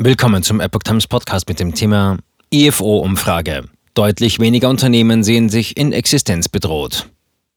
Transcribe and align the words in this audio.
Willkommen 0.00 0.44
zum 0.44 0.60
Epoch 0.60 0.84
Times 0.84 1.08
Podcast 1.08 1.48
mit 1.48 1.58
dem 1.58 1.74
Thema 1.74 2.18
IFO-Umfrage. 2.54 3.64
Deutlich 3.94 4.38
weniger 4.38 4.68
Unternehmen 4.68 5.24
sehen 5.24 5.48
sich 5.48 5.76
in 5.76 5.92
Existenz 5.92 6.48
bedroht. 6.48 7.08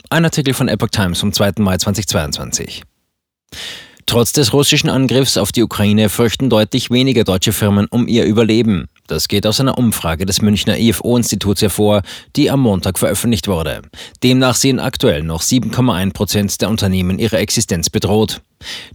Ein 0.09 0.25
Artikel 0.25 0.55
von 0.55 0.67
Epoch 0.67 0.89
Times 0.89 1.19
vom 1.19 1.33
2. 1.33 1.51
Mai 1.59 1.77
2022. 1.77 2.81
Trotz 4.07 4.33
des 4.33 4.53
russischen 4.53 4.89
Angriffs 4.89 5.37
auf 5.37 5.51
die 5.51 5.61
Ukraine 5.61 6.09
fürchten 6.09 6.49
deutlich 6.49 6.89
weniger 6.89 7.25
deutsche 7.25 7.53
Firmen 7.53 7.85
um 7.91 8.07
ihr 8.07 8.25
Überleben. 8.25 8.87
Das 9.11 9.27
geht 9.27 9.45
aus 9.45 9.59
einer 9.59 9.77
Umfrage 9.77 10.25
des 10.25 10.41
Münchner 10.41 10.77
IFO-Instituts 10.77 11.61
hervor, 11.61 12.01
die 12.37 12.49
am 12.49 12.61
Montag 12.61 12.97
veröffentlicht 12.97 13.49
wurde. 13.49 13.81
Demnach 14.23 14.55
sehen 14.55 14.79
aktuell 14.79 15.21
noch 15.21 15.41
7,1 15.43 16.13
Prozent 16.13 16.61
der 16.61 16.69
Unternehmen 16.69 17.19
ihre 17.19 17.37
Existenz 17.37 17.89
bedroht. 17.89 18.39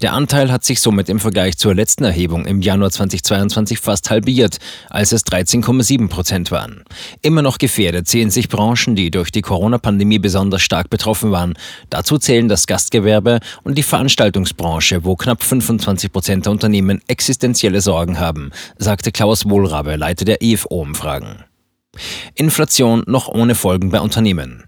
Der 0.01 0.13
Anteil 0.13 0.53
hat 0.53 0.65
sich 0.65 0.81
somit 0.81 1.09
im 1.09 1.21
Vergleich 1.21 1.57
zur 1.57 1.75
letzten 1.75 2.05
Erhebung 2.05 2.47
im 2.47 2.61
Januar 2.61 2.91
2022 2.91 3.79
fast 3.79 4.11
halbiert, 4.11 4.59
als 4.91 5.13
es 5.13 5.25
13,7 5.25 6.09
Prozent 6.09 6.51
waren. 6.51 6.85
Immer 7.23 7.43
noch 7.43 7.59
gefährdet 7.59 8.09
sehen 8.09 8.31
sich 8.31 8.49
Branchen, 8.49 8.95
die 8.95 9.11
durch 9.11 9.31
die 9.31 9.43
Corona-Pandemie 9.43 10.19
besonders 10.19 10.63
stark 10.63 10.91
betroffen 10.91 11.31
waren. 11.31 11.55
Dazu 11.91 12.19
zählen 12.19 12.49
das 12.49 12.67
Gastgewerbe 12.67 13.41
und 13.65 13.77
die 13.77 13.83
Veranstaltungsbranche, 13.83 15.05
wo 15.05 15.17
knapp 15.17 15.43
25 15.43 16.13
Prozent 16.13 16.47
der 16.47 16.53
Unternehmen 16.53 17.01
existenzielle 17.09 17.81
Sorgen 17.81 18.19
haben, 18.19 18.51
sagte 18.79 19.13
Klaus 19.13 19.49
Wohlrabe, 19.49 19.97
Leiter 20.07 20.25
der 20.25 20.41
IFO-Umfragen. 20.41 21.43
Inflation 22.37 23.03
noch 23.09 23.27
ohne 23.27 23.57
Folgen 23.57 23.91
bei 23.91 24.01
Unternehmen. 24.01 24.63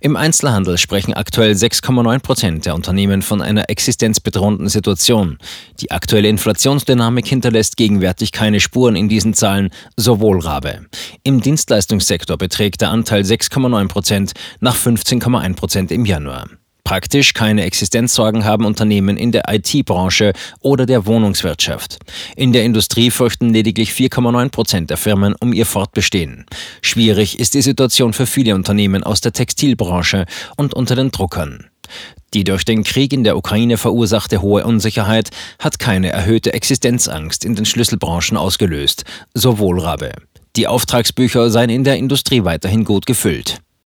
Im 0.00 0.16
Einzelhandel 0.16 0.78
sprechen 0.78 1.12
aktuell 1.12 1.52
6,9 1.52 2.20
Prozent 2.20 2.64
der 2.64 2.74
Unternehmen 2.74 3.20
von 3.20 3.42
einer 3.42 3.68
existenzbedrohenden 3.68 4.70
Situation. 4.70 5.36
Die 5.80 5.90
aktuelle 5.90 6.28
Inflationsdynamik 6.28 7.26
hinterlässt 7.26 7.76
gegenwärtig 7.76 8.32
keine 8.32 8.60
Spuren 8.60 8.96
in 8.96 9.10
diesen 9.10 9.34
Zahlen, 9.34 9.68
so 9.98 10.20
Wohlrabe. 10.20 10.86
Im 11.22 11.42
Dienstleistungssektor 11.42 12.38
beträgt 12.38 12.80
der 12.80 12.92
Anteil 12.92 13.24
6,9 13.24 13.88
Prozent 13.88 14.32
nach 14.60 14.78
15,1 14.78 15.54
Prozent 15.54 15.92
im 15.92 16.06
Januar. 16.06 16.48
Praktisch 16.92 17.32
keine 17.32 17.62
Existenzsorgen 17.62 18.44
haben 18.44 18.66
Unternehmen 18.66 19.16
in 19.16 19.32
der 19.32 19.44
IT-Branche 19.48 20.34
oder 20.60 20.84
der 20.84 21.06
Wohnungswirtschaft. 21.06 21.98
In 22.36 22.52
der 22.52 22.64
Industrie 22.64 23.10
fürchten 23.10 23.48
lediglich 23.48 23.92
4,9 23.92 24.50
Prozent 24.50 24.90
der 24.90 24.98
Firmen 24.98 25.34
um 25.40 25.54
ihr 25.54 25.64
Fortbestehen. 25.64 26.44
Schwierig 26.82 27.38
ist 27.38 27.54
die 27.54 27.62
Situation 27.62 28.12
für 28.12 28.26
viele 28.26 28.54
Unternehmen 28.54 29.04
aus 29.04 29.22
der 29.22 29.32
Textilbranche 29.32 30.26
und 30.58 30.74
unter 30.74 30.94
den 30.94 31.10
Druckern. 31.10 31.70
Die 32.34 32.44
durch 32.44 32.66
den 32.66 32.84
Krieg 32.84 33.14
in 33.14 33.24
der 33.24 33.38
Ukraine 33.38 33.78
verursachte 33.78 34.42
hohe 34.42 34.66
Unsicherheit 34.66 35.30
hat 35.58 35.78
keine 35.78 36.10
erhöhte 36.10 36.52
Existenzangst 36.52 37.46
in 37.46 37.54
den 37.54 37.64
Schlüsselbranchen 37.64 38.36
ausgelöst, 38.36 39.04
so 39.32 39.58
Wohlrabe. 39.58 40.12
Die 40.56 40.66
Auftragsbücher 40.66 41.48
seien 41.48 41.70
in 41.70 41.84
der 41.84 41.96
Industrie 41.96 42.44
weiterhin 42.44 42.84
gut 42.84 43.06
gefüllt. 43.06 43.62